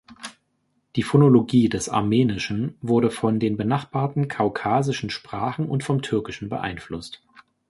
Die 0.95 1.03
Phonologie 1.03 1.69
des 1.69 1.87
Armenischen 1.87 2.75
wurde 2.81 3.11
von 3.11 3.39
den 3.39 3.55
benachbarten 3.55 4.27
kaukasischen 4.27 5.11
Sprachen 5.11 5.69
und 5.69 5.83
vom 5.83 6.01
Türkischen 6.01 6.49
beeinflusst. 6.49 7.21